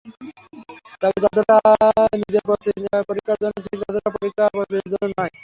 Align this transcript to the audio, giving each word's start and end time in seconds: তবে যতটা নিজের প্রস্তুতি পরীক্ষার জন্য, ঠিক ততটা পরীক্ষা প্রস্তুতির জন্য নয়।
তবে 1.01 1.17
যতটা 1.25 1.55
নিজের 2.21 2.43
প্রস্তুতি 2.47 2.79
পরীক্ষার 3.09 3.37
জন্য, 3.41 3.55
ঠিক 3.65 3.77
ততটা 3.81 4.09
পরীক্ষা 4.15 4.43
প্রস্তুতির 4.53 4.91
জন্য 4.93 5.05
নয়। 5.11 5.31